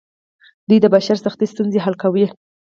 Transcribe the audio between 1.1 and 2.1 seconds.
سختې ستونزې حل